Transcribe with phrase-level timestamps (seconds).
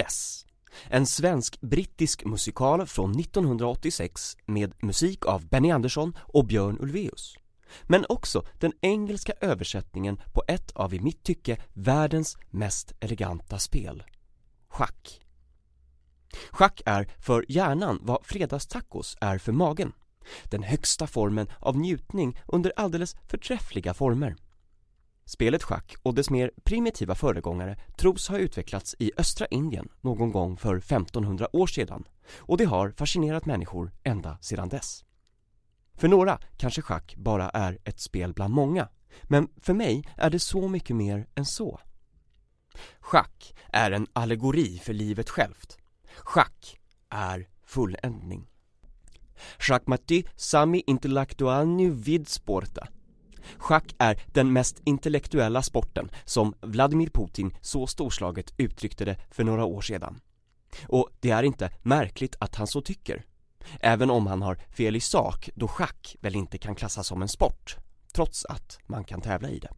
[0.00, 0.46] Chess.
[0.88, 7.34] En svensk-brittisk musikal från 1986 med musik av Benny Andersson och Björn Ulvaeus.
[7.82, 14.02] Men också den engelska översättningen på ett av i mitt tycke världens mest eleganta spel.
[14.68, 15.20] Schack.
[16.50, 19.92] Schack är för hjärnan vad fredagstacos är för magen.
[20.44, 24.36] Den högsta formen av njutning under alldeles förträffliga former.
[25.30, 30.56] Spelet schack och dess mer primitiva föregångare tros ha utvecklats i östra Indien någon gång
[30.56, 32.04] för 1500 år sedan
[32.36, 35.04] och det har fascinerat människor ända sedan dess.
[35.94, 38.88] För några kanske schack bara är ett spel bland många,
[39.22, 41.80] men för mig är det så mycket mer än så.
[43.00, 45.78] Schack är en allegori för livet självt.
[46.16, 46.78] Schack
[47.08, 48.46] är fulländning.
[49.58, 52.88] Schackmati sami intellektualny vid sporta.
[53.60, 59.64] Schack är den mest intellektuella sporten som Vladimir Putin så storslaget uttryckte det för några
[59.64, 60.20] år sedan.
[60.86, 63.24] Och det är inte märkligt att han så tycker.
[63.80, 67.28] Även om han har fel i sak då schack väl inte kan klassas som en
[67.28, 67.76] sport,
[68.12, 69.70] trots att man kan tävla i det.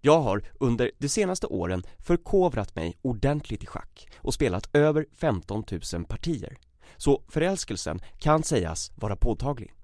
[0.00, 5.64] Jag har under de senaste åren förkovrat mig ordentligt i schack och spelat över 15
[5.92, 6.58] 000 partier.
[6.96, 9.74] Så förälskelsen kan sägas vara påtaglig.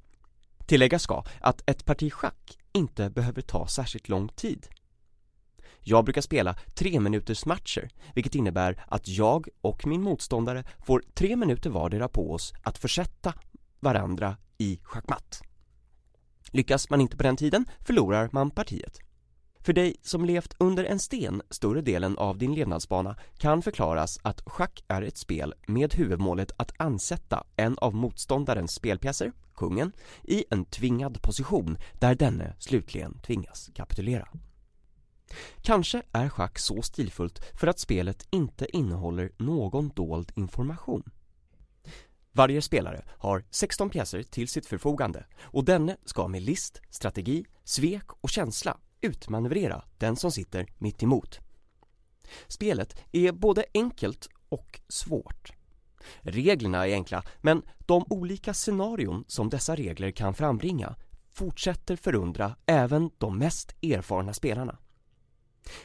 [0.66, 4.66] Tilläggas ska att ett parti schack inte behöver ta särskilt lång tid.
[5.80, 11.36] Jag brukar spela tre minuters matcher, vilket innebär att jag och min motståndare får tre
[11.36, 13.34] minuter vardera på oss att försätta
[13.80, 15.42] varandra i schackmatt.
[16.50, 19.05] Lyckas man inte på den tiden förlorar man partiet.
[19.66, 24.42] För dig som levt under en sten större delen av din levnadsbana kan förklaras att
[24.46, 29.92] schack är ett spel med huvudmålet att ansätta en av motståndarens spelpjäser, kungen,
[30.22, 34.28] i en tvingad position där denne slutligen tvingas kapitulera.
[35.62, 41.02] Kanske är schack så stilfullt för att spelet inte innehåller någon dold information.
[42.32, 48.10] Varje spelare har 16 pjäser till sitt förfogande och denne ska med list, strategi, svek
[48.20, 51.40] och känsla utmanövrera den som sitter mitt emot.
[52.48, 55.52] Spelet är både enkelt och svårt.
[56.20, 60.96] Reglerna är enkla, men de olika scenarion som dessa regler kan frambringa
[61.32, 64.78] fortsätter förundra även de mest erfarna spelarna.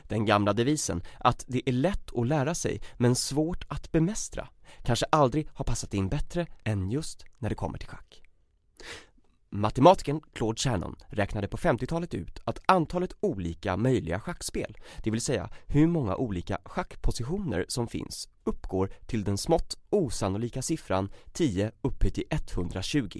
[0.03, 4.47] Den gamla devisen att det är lätt att lära sig men svårt att bemästra
[4.83, 8.21] kanske aldrig har passat in bättre än just när det kommer till schack.
[9.53, 15.49] Matematikern Claude Shannon räknade på 50-talet ut att antalet olika möjliga schackspel, det vill säga
[15.67, 22.23] hur många olika schackpositioner som finns, uppgår till den smått osannolika siffran 10 upphöjt till
[22.29, 23.19] 120.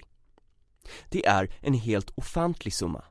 [1.09, 3.03] Det är en helt ofantlig summa.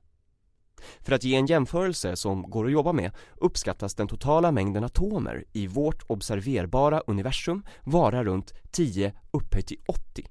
[1.01, 5.45] För att ge en jämförelse som går att jobba med uppskattas den totala mängden atomer
[5.53, 10.27] i vårt observerbara universum vara runt 10 upphöjt till 80.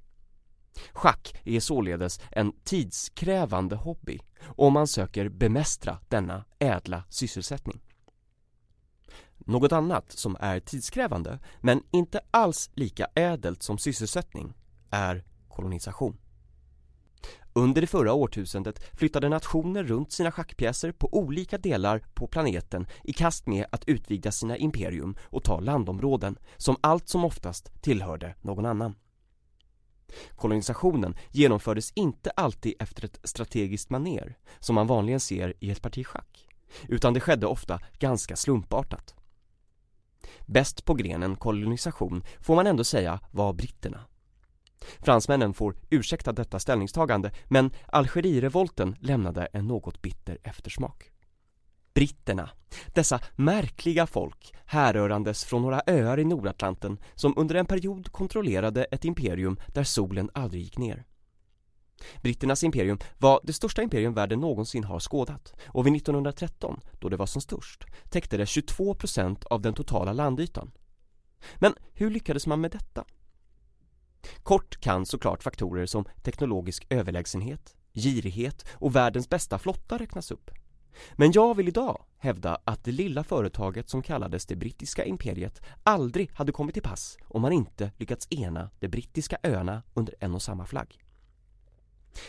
[0.92, 7.80] Schack är således en tidskrävande hobby om man söker bemästra denna ädla sysselsättning.
[9.38, 14.54] Något annat som är tidskrävande, men inte alls lika ädelt som sysselsättning,
[14.90, 16.16] är kolonisation.
[17.52, 23.12] Under det förra årtusendet flyttade nationer runt sina schackpjäser på olika delar på planeten i
[23.12, 28.66] kast med att utvidga sina imperium och ta landområden som allt som oftast tillhörde någon
[28.66, 28.94] annan.
[30.36, 36.06] Kolonisationen genomfördes inte alltid efter ett strategiskt maner som man vanligen ser i ett parti
[36.06, 36.46] schack,
[36.88, 39.14] utan det skedde ofta ganska slumpartat.
[40.46, 44.04] Bäst på grenen kolonisation får man ändå säga var britterna.
[44.98, 51.10] Fransmännen får ursäkta detta ställningstagande men Algerirevolten lämnade en något bitter eftersmak.
[52.00, 52.50] Britterna,
[52.86, 59.04] dessa märkliga folk härrörandes från några öar i Nordatlanten som under en period kontrollerade ett
[59.04, 61.04] imperium där solen aldrig gick ner.
[62.22, 67.16] Britternas imperium var det största imperium världen någonsin har skådat och vid 1913, då det
[67.16, 70.70] var som störst, täckte det 22% av den totala landytan.
[71.56, 73.04] Men hur lyckades man med detta?
[74.42, 80.50] Kort kan såklart faktorer som teknologisk överlägsenhet, girighet och världens bästa flotta räknas upp.
[81.12, 86.30] Men jag vill idag hävda att det lilla företaget som kallades det brittiska imperiet aldrig
[86.32, 90.42] hade kommit till pass om man inte lyckats ena de brittiska öarna under en och
[90.42, 90.98] samma flagg.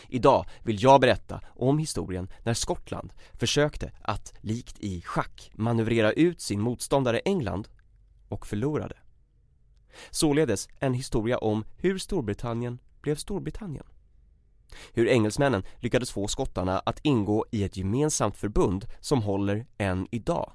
[0.08, 6.40] Idag vill jag berätta om historien när Skottland försökte att likt i schack manövrera ut
[6.40, 7.68] sin motståndare England
[8.28, 8.96] och förlorade.
[10.10, 13.86] Således en historia om hur Storbritannien blev Storbritannien.
[14.92, 20.52] Hur engelsmännen lyckades få skottarna att ingå i ett gemensamt förbund som håller än idag.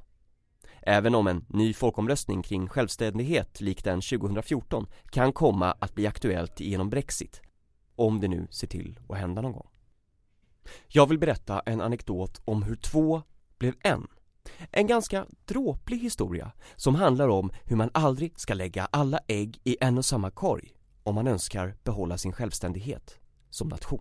[0.82, 6.60] Även om en ny folkomröstning kring självständighet lik den 2014 kan komma att bli aktuellt
[6.60, 7.42] genom Brexit.
[7.96, 9.68] Om det nu ser till att hända någon gång.
[10.88, 13.22] Jag vill berätta en anekdot om hur två
[13.58, 14.08] blev en.
[14.72, 19.78] En ganska dråplig historia som handlar om hur man aldrig ska lägga alla ägg i
[19.82, 20.74] en och samma korg
[21.04, 23.20] om man önskar behålla sin självständighet
[23.58, 24.00] som nation.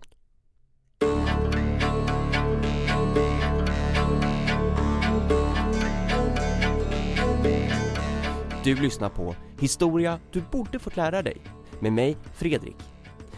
[8.63, 11.37] Du lyssnar på Historia du borde fått lära dig
[11.79, 12.75] med mig, Fredrik.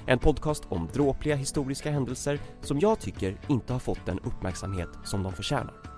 [0.06, 5.24] En podcast om dråpliga historiska händelser som jag tycker inte har fått den uppmärksamhet som
[5.24, 5.89] de förtjänar.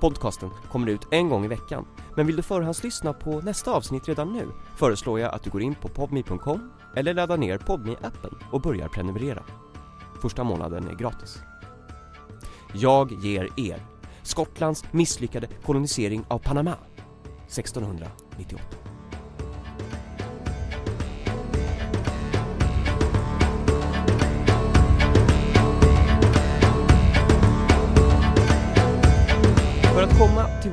[0.00, 1.86] Podcasten kommer ut en gång i veckan,
[2.16, 5.74] men vill du förhandslyssna på nästa avsnitt redan nu föreslår jag att du går in
[5.74, 9.42] på podme.com eller laddar ner podme appen och börjar prenumerera.
[10.22, 11.38] Första månaden är gratis.
[12.72, 13.82] Jag ger er
[14.22, 16.74] Skottlands misslyckade kolonisering av Panama
[17.46, 18.87] 1698.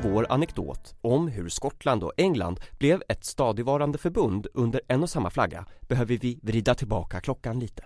[0.01, 5.09] Till vår anekdot om hur Skottland och England blev ett stadigvarande förbund under en och
[5.09, 7.85] samma flagga behöver vi vrida tillbaka klockan lite.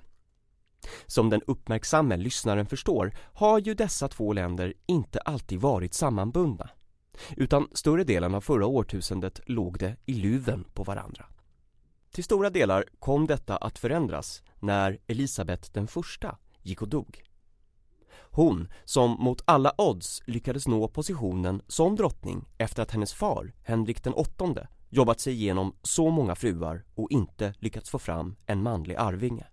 [1.05, 6.69] Som den uppmärksamme lyssnaren förstår har ju dessa två länder inte alltid varit sammanbundna
[7.37, 11.25] utan större delen av förra årtusendet låg det i luven på varandra.
[12.11, 17.28] Till stora delar kom detta att förändras när Elisabet den första gick och dog.
[18.31, 24.03] Hon som mot alla odds lyckades nå positionen som drottning efter att hennes far, Henrik
[24.03, 28.95] den åttonde, jobbat sig igenom så många fruar och inte lyckats få fram en manlig
[28.95, 29.47] arvinge.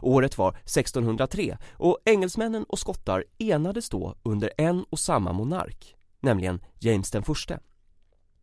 [0.00, 6.60] Året var 1603 och engelsmännen och skottar enades då under en och samma monark, nämligen
[6.78, 7.60] James den förste.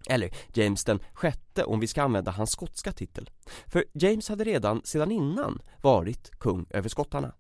[0.10, 3.30] Eller James den sjätte om vi ska använda hans skotska titel.
[3.68, 7.34] För James hade redan sedan innan varit kung över skottarna.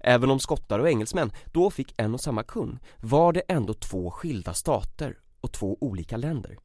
[0.00, 4.10] Även om skottar och engelsmän då fick en och samma kung var det ändå två
[4.10, 6.58] skilda stater och två olika länder.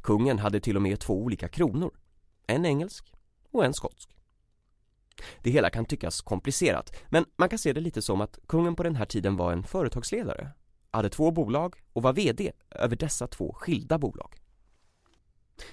[0.00, 1.90] Kungen hade till och med två olika kronor,
[2.46, 3.12] en engelsk
[3.50, 4.10] och en skotsk.
[5.42, 8.82] Det hela kan tyckas komplicerat, men man kan se det lite som att kungen på
[8.82, 10.50] den här tiden var en företagsledare,
[10.90, 14.40] hade två bolag och var VD över dessa två skilda bolag.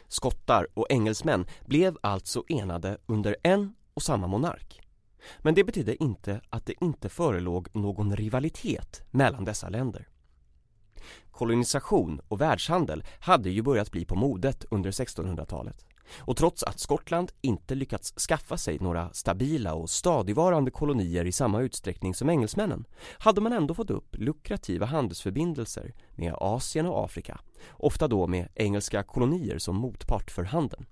[0.08, 4.81] Skottar och engelsmän blev alltså enade under en och samma monark.
[5.40, 10.08] Men det betydde inte att det inte förelåg någon rivalitet mellan dessa länder.
[11.32, 15.86] Kolonisation och världshandel hade ju börjat bli på modet under 1600-talet.
[16.20, 21.62] Och trots att Skottland inte lyckats skaffa sig några stabila och stadigvarande kolonier i samma
[21.62, 22.86] utsträckning som engelsmännen
[23.18, 27.40] hade man ändå fått upp lukrativa handelsförbindelser med Asien och Afrika,
[27.72, 30.86] ofta då med engelska kolonier som motpart för handeln.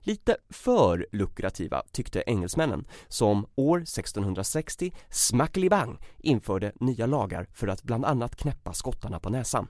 [0.00, 8.04] Lite för lukrativa tyckte engelsmännen som år 1660 smackelibang införde nya lagar för att bland
[8.04, 9.68] annat knäppa skottarna på näsan.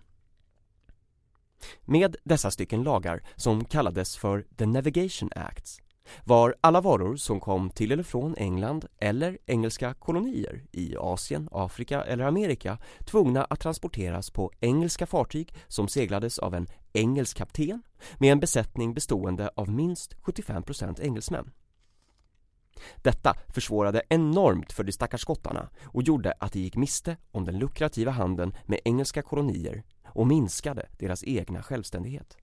[1.85, 5.81] Med dessa stycken lagar, som kallades för The Navigation Acts,
[6.25, 12.05] var alla varor som kom till eller från England eller engelska kolonier i Asien, Afrika
[12.05, 17.83] eller Amerika tvungna att transporteras på engelska fartyg som seglades av en engelsk kapten
[18.19, 21.51] med en besättning bestående av minst 75% engelsmän.
[22.97, 27.59] Detta försvårade enormt för de stackars skottarna och gjorde att de gick miste om den
[27.59, 32.37] lukrativa handeln med engelska kolonier och minskade deras egna självständighet.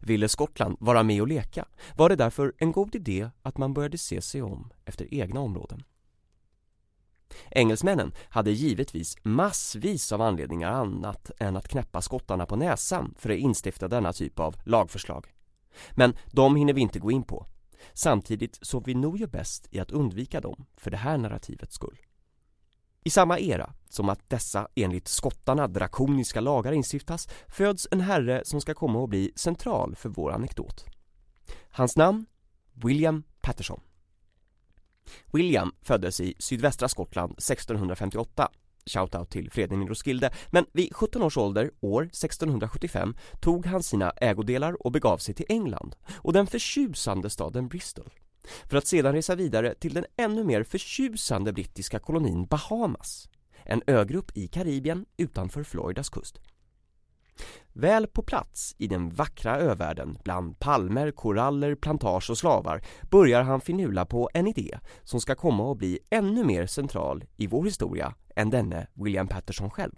[0.00, 1.64] Ville Skottland vara med och leka
[1.96, 5.82] var det därför en god idé att man började se sig om efter egna områden.
[7.50, 13.38] Engelsmännen hade givetvis massvis av anledningar annat än att knäppa skottarna på näsan för att
[13.38, 15.26] instifta denna typ av lagförslag.
[15.90, 17.46] Men de hinner vi inte gå in på.
[17.92, 21.98] Samtidigt så vi nog gör bäst i att undvika dem för det här narrativets skull.
[23.04, 28.60] I samma era som att dessa enligt skottarna drakoniska lagar instiftas föds en herre som
[28.60, 30.84] ska komma att bli central för vår anekdot.
[31.70, 32.26] Hans namn?
[32.72, 33.80] William Patterson.
[35.32, 38.48] William föddes i sydvästra Skottland 1658
[38.86, 44.86] Shoutout till Fredrik Roskilde, men vid 17 års ålder, år 1675, tog han sina ägodelar
[44.86, 48.10] och begav sig till England och den förtjusande staden Bristol
[48.68, 53.28] för att sedan resa vidare till den ännu mer förtjusande brittiska kolonin Bahamas,
[53.64, 56.40] en ögrupp i Karibien utanför Floridas kust.
[57.72, 63.60] Väl på plats i den vackra övärlden bland palmer, koraller, plantage och slavar börjar han
[63.60, 68.14] finula på en idé som ska komma att bli ännu mer central i vår historia
[68.36, 69.92] än denne William Patterson själv.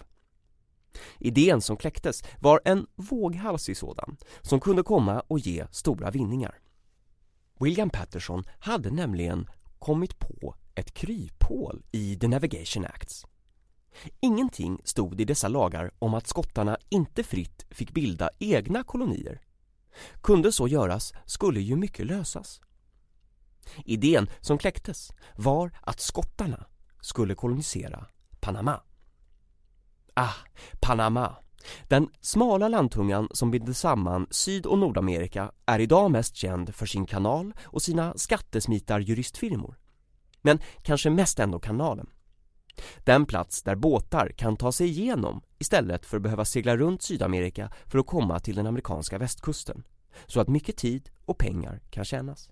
[1.18, 6.61] Idén som kläcktes var en våghalsig sådan som kunde komma och ge stora vinningar.
[7.62, 13.26] William Patterson hade nämligen kommit på ett kryphål i The Navigation Acts.
[14.20, 19.40] Ingenting stod i dessa lagar om att skottarna inte fritt fick bilda egna kolonier.
[20.20, 22.60] Kunde så göras skulle ju mycket lösas.
[23.84, 26.66] Idén som kläcktes var att skottarna
[27.00, 28.06] skulle kolonisera
[28.40, 28.80] Panama.
[30.14, 30.34] Ah,
[30.80, 31.36] Panama.
[31.88, 37.06] Den smala landtungan som binder samman Syd- och Nordamerika är idag mest känd för sin
[37.06, 39.78] kanal och sina skattesmitarjuristfirmor.
[40.42, 42.06] Men kanske mest ändå kanalen.
[43.04, 47.72] Den plats där båtar kan ta sig igenom istället för att behöva segla runt Sydamerika
[47.86, 49.84] för att komma till den amerikanska västkusten.
[50.26, 52.51] Så att mycket tid och pengar kan tjänas.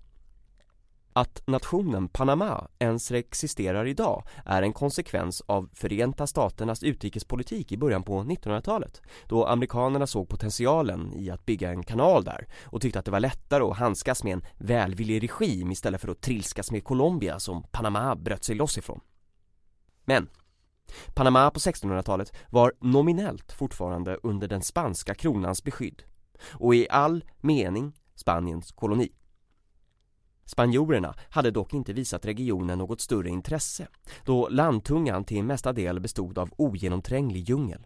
[1.13, 8.03] Att nationen Panama ens existerar idag är en konsekvens av Förenta Staternas utrikespolitik i början
[8.03, 13.05] på 1900-talet då amerikanerna såg potentialen i att bygga en kanal där och tyckte att
[13.05, 17.39] det var lättare att handskas med en välvillig regim istället för att trilskas med Colombia
[17.39, 18.99] som Panama bröt sig loss ifrån.
[20.05, 20.29] Men
[21.13, 26.03] Panama på 1600-talet var nominellt fortfarande under den spanska kronans beskydd
[26.51, 29.11] och i all mening Spaniens koloni.
[30.45, 33.87] Spanjorerna hade dock inte visat regionen något större intresse
[34.25, 37.85] då landtungan till mesta del bestod av ogenomtränglig djungel.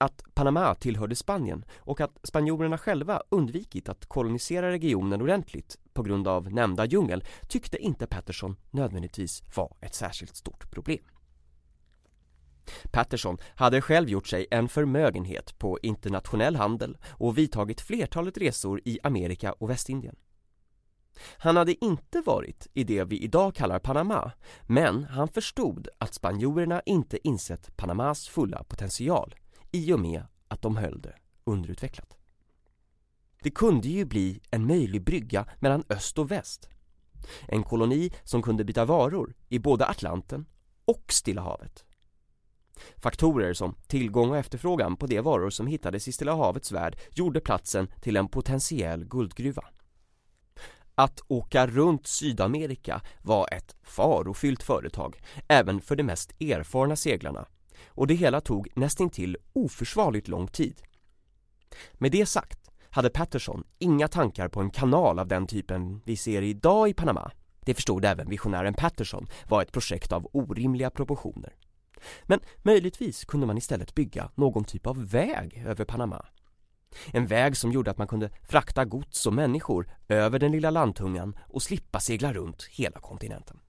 [0.00, 6.28] Att Panama tillhörde Spanien och att spanjorerna själva undvikit att kolonisera regionen ordentligt på grund
[6.28, 11.04] av nämnda djungel tyckte inte Patterson nödvändigtvis var ett särskilt stort problem.
[12.90, 18.98] Patterson hade själv gjort sig en förmögenhet på internationell handel och vidtagit flertalet resor i
[19.02, 20.16] Amerika och Västindien.
[21.38, 24.32] Han hade inte varit i det vi idag kallar Panama,
[24.66, 29.34] men han förstod att spanjorerna inte insett Panamas fulla potential
[29.72, 32.16] i och med att de höll det underutvecklat.
[33.42, 36.68] Det kunde ju bli en möjlig brygga mellan öst och väst.
[37.48, 40.46] En koloni som kunde byta varor i både Atlanten
[40.84, 41.84] och Stilla havet.
[42.96, 47.40] Faktorer som tillgång och efterfrågan på de varor som hittades i Stilla havets värld gjorde
[47.40, 49.64] platsen till en potentiell guldgruva.
[50.98, 57.46] Att åka runt Sydamerika var ett farofyllt företag, även för de mest erfarna seglarna.
[57.86, 60.82] Och det hela tog nästintill oförsvarligt lång tid.
[61.92, 66.42] Med det sagt hade Patterson inga tankar på en kanal av den typen vi ser
[66.42, 67.30] idag i Panama.
[67.60, 71.54] Det förstod även visionären Patterson var ett projekt av orimliga proportioner.
[72.22, 76.24] Men möjligtvis kunde man istället bygga någon typ av väg över Panama
[77.12, 81.38] en väg som gjorde att man kunde frakta gods och människor över den lilla landtungan
[81.46, 83.60] och slippa segla runt hela kontinenten.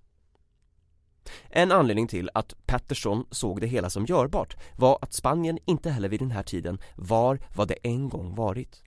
[1.49, 6.09] En anledning till att Patterson såg det hela som görbart var att Spanien inte heller
[6.09, 8.83] vid den här tiden var vad det en gång varit.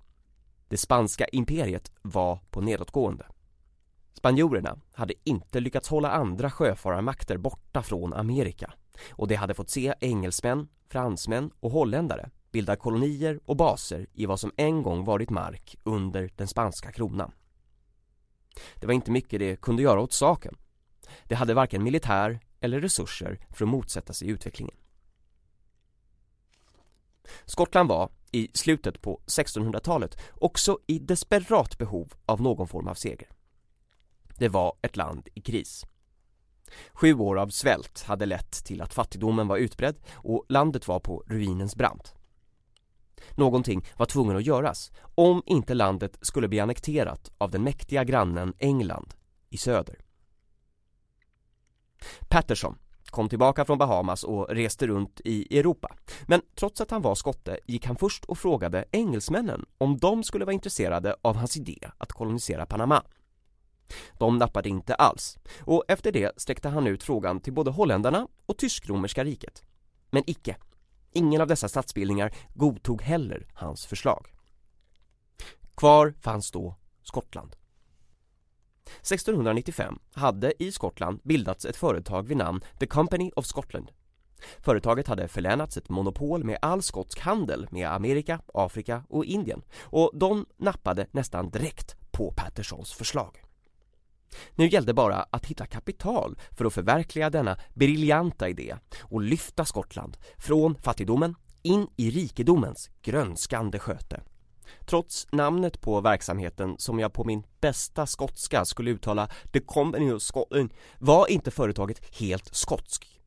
[0.68, 3.26] Det spanska imperiet var på nedåtgående.
[4.14, 8.72] Spanjorerna hade inte lyckats hålla andra sjöfararmakter borta från Amerika
[9.10, 14.40] och det hade fått se engelsmän, fransmän och holländare bildar kolonier och baser i vad
[14.40, 17.32] som en gång varit mark under den spanska kronan.
[18.74, 20.56] Det var inte mycket det kunde göra åt saken.
[21.24, 24.76] Det hade varken militär eller resurser för att motsätta sig utvecklingen.
[27.44, 33.28] Skottland var, i slutet på 1600-talet, också i desperat behov av någon form av seger.
[34.38, 35.86] Det var ett land i kris.
[36.92, 41.24] Sju år av svält hade lett till att fattigdomen var utbredd och landet var på
[41.26, 42.14] ruinens brant.
[43.30, 48.54] Någonting var tvungen att göras om inte landet skulle bli annekterat av den mäktiga grannen
[48.58, 49.14] England
[49.50, 49.96] i söder.
[52.28, 52.78] Patterson
[53.12, 55.96] kom tillbaka från Bahamas och reste runt i Europa.
[56.26, 60.44] Men trots att han var skotte gick han först och frågade engelsmännen om de skulle
[60.44, 63.02] vara intresserade av hans idé att kolonisera Panama.
[64.18, 68.58] De nappade inte alls och efter det sträckte han ut frågan till både holländarna och
[68.58, 69.62] tysk-romerska riket.
[70.10, 70.56] Men icke.
[71.12, 74.26] Ingen av dessa statsbildningar godtog heller hans förslag.
[75.74, 77.56] Kvar fanns då Skottland.
[78.86, 83.90] 1695 hade i Skottland bildats ett företag vid namn The Company of Scotland.
[84.60, 90.10] Företaget hade förlänats ett monopol med all skotsk handel med Amerika, Afrika och Indien och
[90.14, 93.42] de nappade nästan direkt på Pattersons förslag.
[94.54, 100.16] Nu gällde bara att hitta kapital för att förverkliga denna briljanta idé och lyfta Skottland
[100.38, 104.20] från fattigdomen in i rikedomens grönskande sköte.
[104.86, 110.22] Trots namnet på verksamheten som jag på min bästa skotska skulle uttala The Company of
[110.22, 113.20] Scotland var inte företaget helt skotsk.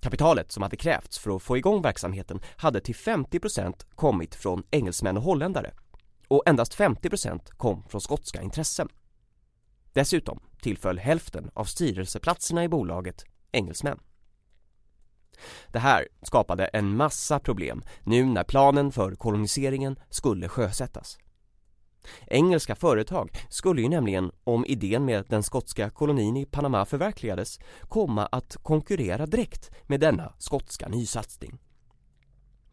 [0.00, 5.16] Kapitalet som hade krävts för att få igång verksamheten hade till 50% kommit från engelsmän
[5.16, 5.74] och holländare
[6.28, 8.88] och endast 50% kom från skotska intressen.
[9.94, 13.98] Dessutom tillföll hälften av styrelseplatserna i bolaget engelsmän.
[15.72, 21.18] Det här skapade en massa problem nu när planen för koloniseringen skulle sjösättas.
[22.26, 27.58] Engelska företag skulle ju nämligen, om idén med den skotska kolonin i Panama förverkligades,
[27.88, 31.58] komma att konkurrera direkt med denna skotska nysatsning.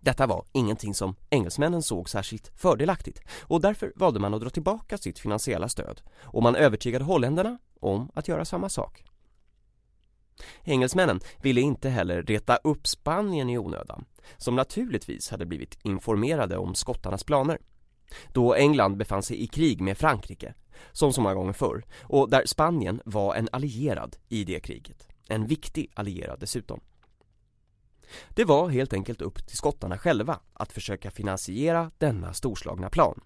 [0.04, 4.98] Detta var ingenting som engelsmännen såg särskilt fördelaktigt och därför valde man att dra tillbaka
[4.98, 9.04] sitt finansiella stöd och man övertygade holländarna om att göra samma sak.
[10.64, 14.06] Engelsmännen ville inte heller reta upp Spanien i onödan,
[14.38, 17.58] som naturligtvis hade blivit informerade om skottarnas planer.
[18.34, 20.54] Då England befann sig i krig med Frankrike,
[20.92, 25.08] som så många gånger förr, och där Spanien var en allierad i det kriget.
[25.28, 26.82] En viktig allierad dessutom.
[28.30, 33.22] Det var helt enkelt upp till skottarna själva att försöka finansiera denna storslagna plan.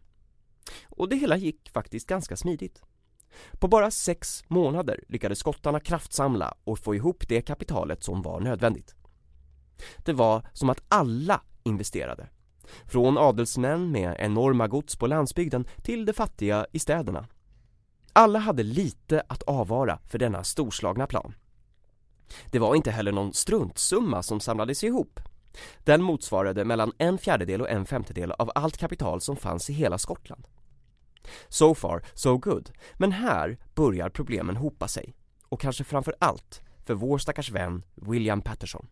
[0.85, 2.81] Och det hela gick faktiskt ganska smidigt.
[3.51, 8.95] På bara sex månader lyckades skottarna kraftsamla och få ihop det kapitalet som var nödvändigt.
[9.97, 12.29] Det var som att alla investerade.
[12.85, 17.27] Från adelsmän med enorma gods på landsbygden till de fattiga i städerna.
[18.13, 21.33] Alla hade lite att avvara för denna storslagna plan.
[22.51, 25.20] Det var inte heller någon struntsumma som samlades ihop.
[25.84, 29.98] Den motsvarade mellan en fjärdedel och en femtedel av allt kapital som fanns i hela
[29.98, 30.48] Skottland.
[31.50, 32.72] So far, so good.
[32.94, 35.15] Men här börjar problemen hopa sig.
[35.50, 38.88] Och kanske framför allt för vår stackars vän William Patterson.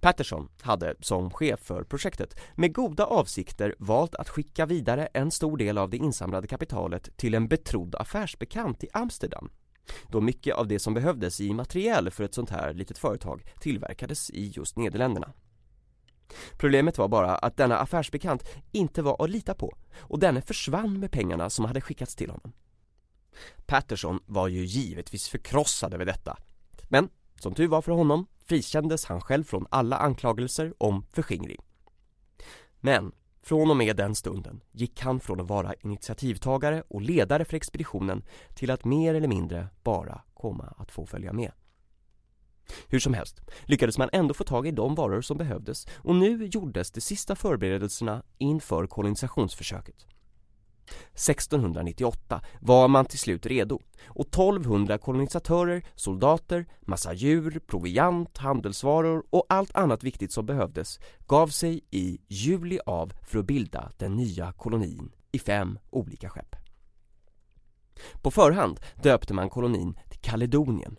[0.00, 5.56] Patterson hade som chef för projektet med goda avsikter valt att skicka vidare en stor
[5.56, 9.50] del av det insamlade kapitalet till en betrodd affärsbekant i Amsterdam
[10.08, 14.30] då mycket av det som behövdes i materiell för ett sånt här litet företag tillverkades
[14.30, 15.32] i just Nederländerna.
[16.58, 21.12] Problemet var bara att denna affärsbekant inte var att lita på och denne försvann med
[21.12, 22.52] pengarna som hade skickats till honom.
[23.66, 26.36] Patterson var ju givetvis förkrossad över detta.
[26.88, 27.08] Men
[27.40, 31.60] som tur var för honom frikändes han själv från alla anklagelser om förskingring.
[32.80, 37.56] Men från och med den stunden gick han från att vara initiativtagare och ledare för
[37.56, 38.24] expeditionen
[38.54, 41.52] till att mer eller mindre bara komma att få följa med.
[42.88, 46.46] Hur som helst lyckades man ändå få tag i de varor som behövdes och nu
[46.46, 50.06] gjordes de sista förberedelserna inför kolonisationsförsöket.
[51.14, 59.46] 1698 var man till slut redo och 1200 kolonisatörer, soldater, massa djur, proviant, handelsvaror och
[59.48, 64.52] allt annat viktigt som behövdes gav sig i juli av för att bilda den nya
[64.52, 66.56] kolonin i fem olika skepp.
[68.22, 70.96] På förhand döpte man kolonin till Kaledonien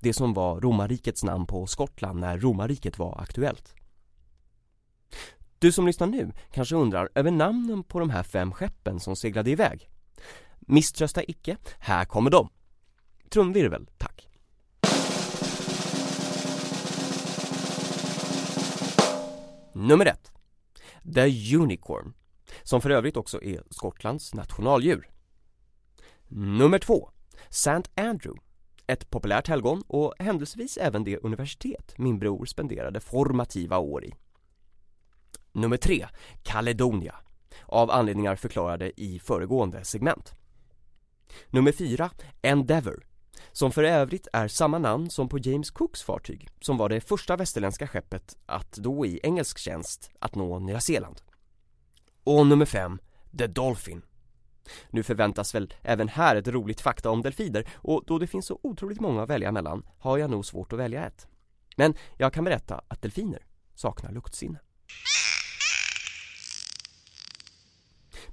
[0.00, 3.74] det som var romarrikets namn på Skottland när romarriket var aktuellt.
[5.62, 9.50] Du som lyssnar nu kanske undrar över namnen på de här fem skeppen som seglade
[9.50, 9.90] iväg.
[10.60, 12.48] Misströsta icke, här kommer de.
[13.30, 14.28] Trumvirvel, tack.
[19.72, 20.32] Nummer ett.
[21.14, 22.12] The Unicorn,
[22.62, 25.10] som för övrigt också är Skottlands nationaldjur.
[26.28, 27.10] Nummer två.
[27.48, 27.82] St.
[27.94, 28.40] Andrew,
[28.86, 34.14] ett populärt helgon och händelsevis även det universitet min bror spenderade formativa år i.
[35.52, 36.06] Nummer tre,
[36.42, 37.14] Caledonia,
[37.66, 40.34] av anledningar förklarade i föregående segment.
[41.50, 42.10] Nummer fyra,
[42.42, 43.06] Endeavour,
[43.52, 47.36] som för övrigt är samma namn som på James Cooks fartyg, som var det första
[47.36, 51.20] västerländska skeppet att då i engelsk tjänst att nå Nya Zeeland.
[52.24, 53.00] Och nummer fem,
[53.38, 54.02] The Dolphin,
[54.90, 58.60] nu förväntas väl även här ett roligt fakta om delfiner och då det finns så
[58.62, 61.28] otroligt många att välja mellan har jag nog svårt att välja ett.
[61.76, 64.58] Men jag kan berätta att delfiner saknar luktsinne.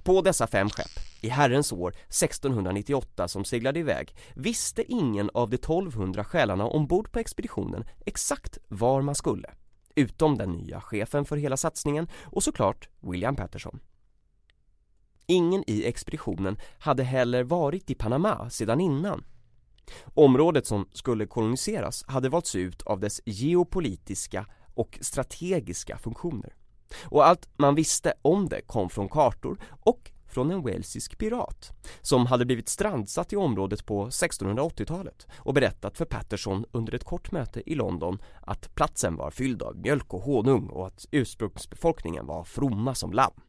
[0.08, 0.90] På dessa fem skepp,
[1.20, 7.18] i herrens år 1698 som seglade iväg, visste ingen av de 1200 själarna ombord på
[7.18, 9.50] expeditionen exakt var man skulle.
[9.94, 13.80] Utom den nya chefen för hela satsningen och såklart William Patterson.
[15.26, 19.24] Ingen i expeditionen hade heller varit i Panama sedan innan.
[20.04, 26.54] Området som skulle koloniseras hade valts ut av dess geopolitiska och strategiska funktioner.
[27.04, 31.72] Och allt man visste om det kom från kartor och från en walesisk pirat
[32.02, 37.32] som hade blivit strandsatt i området på 1680-talet och berättat för Patterson under ett kort
[37.32, 42.44] möte i London att platsen var fylld av mjölk och honung och att ursprungsbefolkningen var
[42.44, 43.40] fromma som lamm.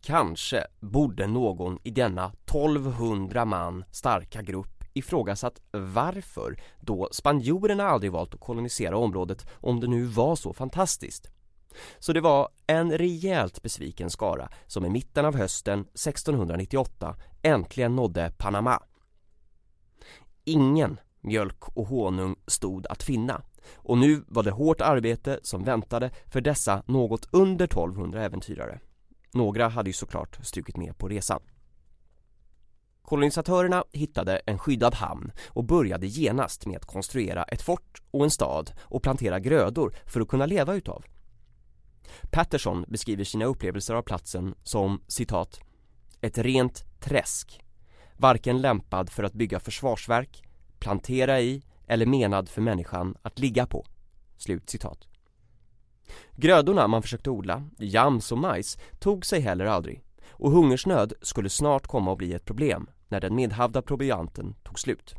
[0.00, 8.34] Kanske borde någon i denna 1200 man starka grupp ifrågasatt varför då spanjorerna aldrig valt
[8.34, 11.30] att kolonisera området om det nu var så fantastiskt.
[11.98, 18.32] Så det var en rejält besviken skara som i mitten av hösten 1698 äntligen nådde
[18.38, 18.82] Panama.
[20.44, 23.42] Ingen mjölk och honung stod att finna
[23.74, 28.80] och nu var det hårt arbete som väntade för dessa något under 1200 äventyrare.
[29.32, 31.40] Några hade ju såklart strukit med på resan.
[33.02, 38.30] Kolonisatörerna hittade en skyddad hamn och började genast med att konstruera ett fort och en
[38.30, 41.04] stad och plantera grödor för att kunna leva utav.
[42.30, 45.60] Patterson beskriver sina upplevelser av platsen som citat
[46.20, 47.62] ett rent träsk
[48.16, 50.42] varken lämpad för att bygga försvarsverk,
[50.78, 53.86] plantera i eller menad för människan att ligga på.
[54.36, 55.08] Slut citat.
[56.32, 60.02] Grödorna man försökte odla, jams och majs, tog sig heller aldrig
[60.38, 65.14] och hungersnöd skulle snart komma att bli ett problem när den medhavda provianten tog slut.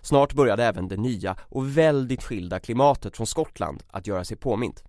[0.00, 4.84] Snart började även det nya och väldigt skilda klimatet från Skottland att göra sig påmint.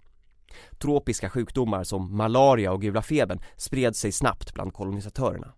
[0.78, 5.54] Tropiska sjukdomar som malaria och gula febern spred sig snabbt bland kolonisatörerna.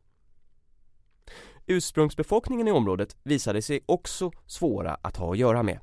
[1.66, 5.80] Ursprungsbefolkningen i området visade sig också svåra att ha att göra med.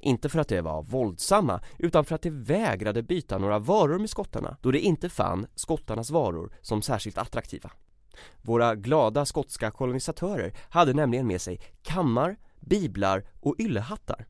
[0.00, 4.10] Inte för att de var våldsamma utan för att de vägrade byta några varor med
[4.10, 7.70] skottarna då de inte fann skottarnas varor som särskilt attraktiva.
[8.42, 14.26] Våra glada skotska kolonisatörer hade nämligen med sig kammar, biblar och yllehattar.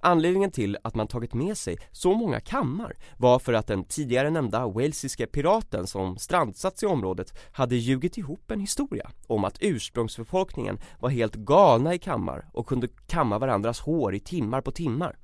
[0.00, 4.30] Anledningen till att man tagit med sig så många kammar var för att den tidigare
[4.30, 10.78] nämnda walesiske piraten som strandsatts i området hade ljugit ihop en historia om att ursprungsbefolkningen
[11.00, 15.18] var helt galna i kammar och kunde kamma varandras hår i timmar på timmar.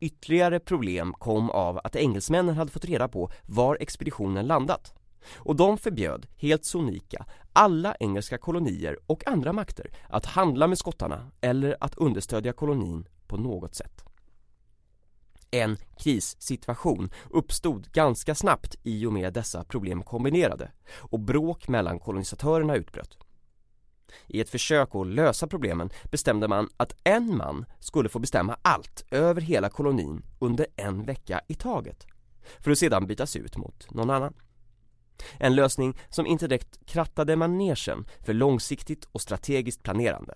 [0.00, 4.94] Ytterligare problem kom av att engelsmännen hade fått reda på var expeditionen landat
[5.36, 11.30] och de förbjöd, helt sonika, alla engelska kolonier och andra makter att handla med skottarna
[11.40, 14.04] eller att understödja kolonin på något sätt.
[15.50, 22.76] En krissituation uppstod ganska snabbt i och med dessa problem kombinerade och bråk mellan kolonisatörerna
[22.76, 23.18] utbröt.
[24.26, 29.04] I ett försök att lösa problemen bestämde man att en man skulle få bestämma allt
[29.10, 32.06] över hela kolonin under en vecka i taget
[32.60, 34.34] för att sedan bytas ut mot någon annan.
[35.38, 40.34] En lösning som inte direkt krattade manegen för långsiktigt och strategiskt planerande.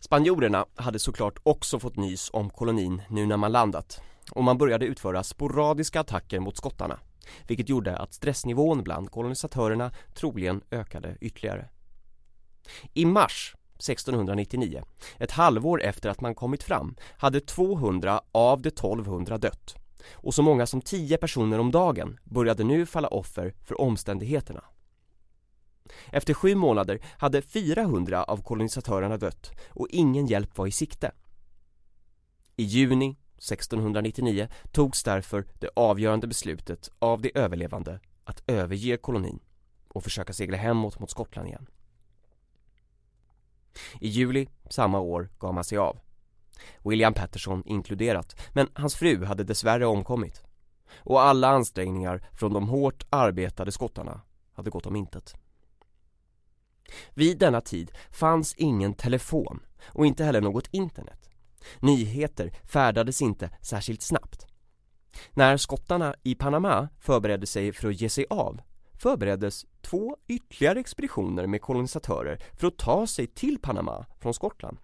[0.00, 4.86] Spanjorerna hade såklart också fått nys om kolonin nu när man landat och man började
[4.86, 6.98] utföra sporadiska attacker mot skottarna
[7.46, 11.68] vilket gjorde att stressnivån bland kolonisatörerna troligen ökade ytterligare.
[12.92, 14.82] I mars 1699,
[15.18, 19.76] ett halvår efter att man kommit fram, hade 200 av de 1200 dött
[20.12, 24.64] och så många som 10 personer om dagen började nu falla offer för omständigheterna.
[26.06, 31.12] Efter sju månader hade 400 av kolonisatörerna dött och ingen hjälp var i sikte.
[32.56, 39.40] I juni 1699 togs därför det avgörande beslutet av de överlevande att överge kolonin
[39.88, 41.66] och försöka segla hemåt mot Skottland igen.
[44.00, 45.98] I juli samma år gav man sig av.
[46.82, 50.42] William Patterson inkluderat, men hans fru hade dessvärre omkommit.
[50.96, 54.20] Och alla ansträngningar från de hårt arbetade skottarna
[54.52, 55.34] hade gått om intet.
[57.14, 61.30] Vid denna tid fanns ingen telefon och inte heller något internet.
[61.80, 64.46] Nyheter färdades inte särskilt snabbt.
[65.32, 68.60] När skottarna i Panama förberedde sig för att ge sig av
[68.94, 74.78] förbereddes två ytterligare expeditioner med kolonisatörer för att ta sig till Panama från Skottland.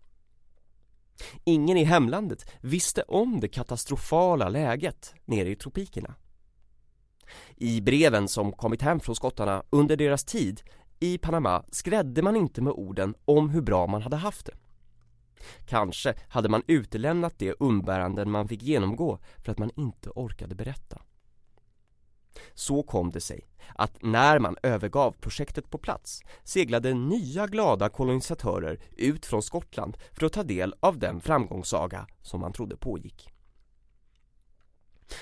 [1.45, 6.15] Ingen i hemlandet visste om det katastrofala läget nere i tropikerna.
[7.57, 10.63] I breven som kommit hem från skottarna under deras tid
[11.01, 14.55] i Panama skrädde man inte med orden om hur bra man hade haft det.
[15.67, 21.03] Kanske hade man utelämnat de umbäranden man fick genomgå för att man inte orkade berätta.
[22.55, 28.81] Så kom det sig att när man övergav projektet på plats seglade nya glada kolonisatörer
[28.97, 33.29] ut från Skottland för att ta del av den framgångssaga som man trodde pågick.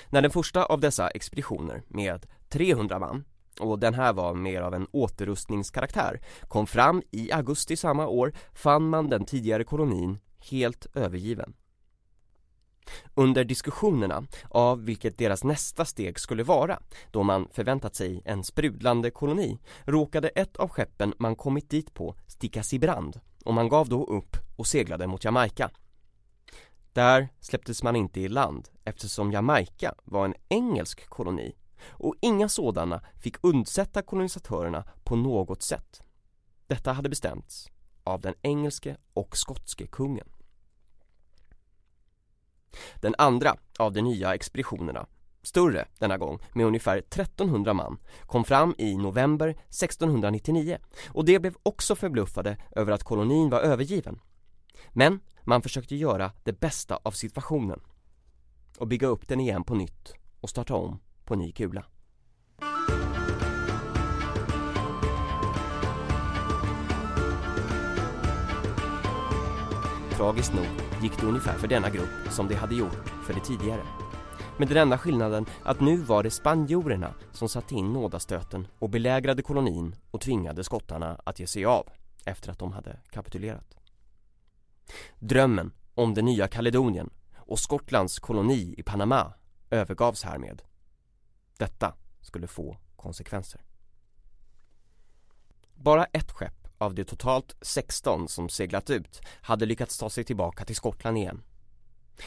[0.09, 3.25] När den första av dessa expeditioner med 300 man
[3.59, 8.89] och den här var mer av en återrustningskaraktär, kom fram i augusti samma år fann
[8.89, 11.53] man den tidigare kolonin helt övergiven.
[13.15, 16.79] Under diskussionerna av vilket deras nästa steg skulle vara,
[17.11, 22.15] då man förväntat sig en sprudlande koloni, råkade ett av skeppen man kommit dit på
[22.27, 25.71] stickas i brand och man gav då upp och seglade mot Jamaica.
[26.93, 31.55] Där släpptes man inte i land eftersom Jamaica var en engelsk koloni
[31.87, 36.01] och inga sådana fick undsätta kolonisatörerna på något sätt.
[36.67, 37.69] Detta hade bestämts
[38.03, 40.27] av den engelske och skotske kungen.
[42.95, 45.05] Den andra av de nya expeditionerna,
[45.43, 50.77] större denna gång med ungefär 1300 man, kom fram i november 1699
[51.07, 54.19] och det blev också förbluffade över att kolonin var övergiven.
[54.89, 57.81] Men man försökte göra det bästa av situationen
[58.77, 61.85] och bygga upp den igen på nytt och starta om på ny kula.
[70.17, 73.81] Tragiskt nog gick det ungefär för denna grupp som det hade gjort för det tidigare.
[74.57, 79.41] Med den enda skillnaden att nu var det spanjorerna som satte in nådastöten och belägrade
[79.41, 81.89] kolonin och tvingade skottarna att ge sig av
[82.25, 83.75] efter att de hade kapitulerat.
[85.19, 89.33] Drömmen om det nya Kaledonien och Skottlands koloni i Panama
[89.69, 90.61] övergavs härmed.
[91.57, 93.61] Detta skulle få konsekvenser.
[95.73, 100.65] Bara ett skepp av de totalt 16 som seglat ut hade lyckats ta sig tillbaka
[100.65, 101.41] till Skottland igen.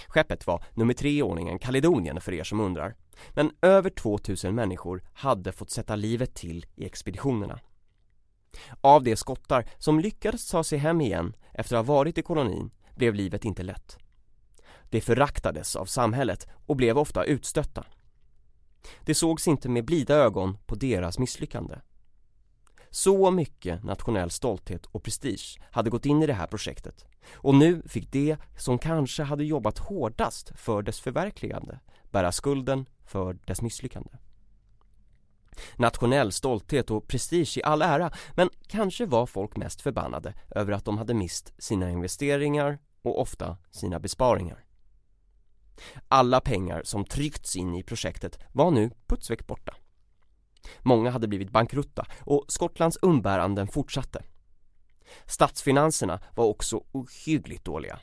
[0.06, 2.94] Skeppet var nummer tre i ordningen Kaledonien för er som undrar.
[3.30, 7.60] Men över 2000 människor hade fått sätta livet till i expeditionerna.
[8.80, 12.70] Av de skottar som lyckades ta sig hem igen efter att ha varit i kolonin
[12.94, 13.98] blev livet inte lätt.
[14.90, 17.84] De föraktades av samhället och blev ofta utstötta.
[19.00, 21.74] Det sågs inte med blida ögon på deras misslyckande.
[22.94, 27.82] Så mycket nationell stolthet och prestige hade gått in i det här projektet och nu
[27.86, 34.10] fick de som kanske hade jobbat hårdast för dess förverkligande bära skulden för dess misslyckande.
[35.76, 40.84] Nationell stolthet och prestige i all ära men kanske var folk mest förbannade över att
[40.84, 44.64] de hade mist sina investeringar och ofta sina besparingar.
[46.08, 49.74] Alla pengar som tryckts in i projektet var nu putsväck borta.
[50.82, 54.22] Många hade blivit bankrutta och Skottlands umbäranden fortsatte.
[55.26, 57.98] Statsfinanserna var också ohyggligt dåliga.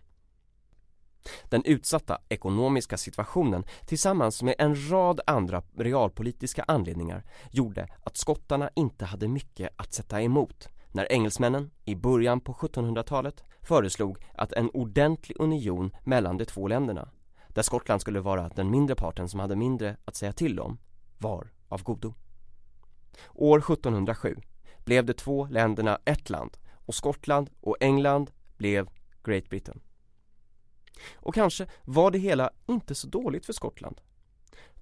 [1.50, 9.06] Den utsatta ekonomiska situationen tillsammans med en rad andra realpolitiska anledningar gjorde att skottarna inte
[9.06, 15.36] hade mycket att sätta emot när engelsmännen i början på 1700-talet föreslog att en ordentlig
[15.40, 17.10] union mellan de två länderna,
[17.48, 20.78] där Skottland skulle vara den mindre parten som hade mindre att säga till om,
[21.18, 22.14] var av godo.
[23.34, 24.36] År 1707
[24.86, 28.90] blev de två länderna ett land och Skottland och England blev
[29.24, 29.80] Great Britain.
[31.14, 34.02] Och kanske var det hela inte så dåligt för Skottland.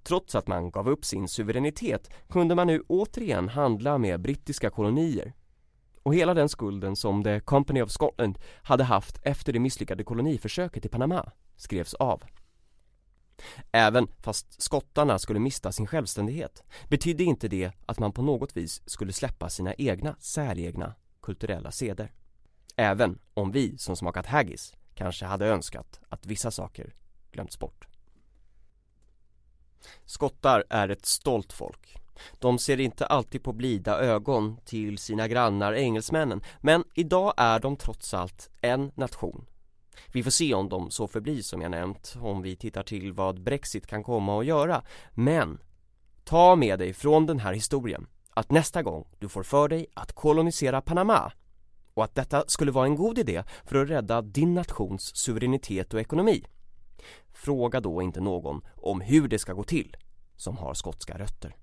[0.02, 5.32] Trots att man gav upp sin suveränitet kunde man nu återigen handla med brittiska kolonier.
[6.02, 10.86] Och hela den skulden som The Company of Scotland hade haft efter det misslyckade koloniförsöket
[10.86, 12.22] i Panama skrevs av.
[13.72, 18.82] Även fast skottarna skulle mista sin självständighet betydde inte det att man på något vis
[18.86, 22.12] skulle släppa sina egna säregna kulturella seder.
[22.76, 26.94] Även om vi som smakat haggis kanske hade önskat att vissa saker
[27.32, 27.86] glömts bort.
[30.04, 31.96] Skottar är ett stolt folk.
[32.38, 37.76] De ser inte alltid på blida ögon till sina grannar engelsmännen men idag är de
[37.76, 39.46] trots allt en nation
[40.12, 43.42] vi får se om de så förblir som jag nämnt om vi tittar till vad
[43.42, 44.82] Brexit kan komma att göra.
[45.10, 45.58] Men
[46.24, 50.12] ta med dig från den här historien att nästa gång du får för dig att
[50.12, 51.32] kolonisera Panama
[51.94, 56.00] och att detta skulle vara en god idé för att rädda din nations suveränitet och
[56.00, 56.44] ekonomi.
[57.32, 59.96] Fråga då inte någon om hur det ska gå till
[60.36, 61.56] som har skotska rötter.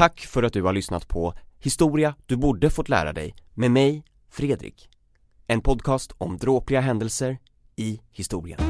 [0.00, 4.04] Tack för att du har lyssnat på Historia du borde fått lära dig med mig,
[4.30, 4.88] Fredrik.
[5.46, 7.38] En podcast om dråpliga händelser
[7.76, 8.60] i historien.